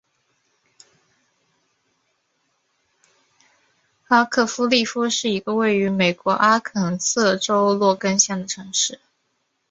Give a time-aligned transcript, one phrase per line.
[4.07, 8.99] 拉特克利夫是一个位于美国阿肯色州洛根县的城市。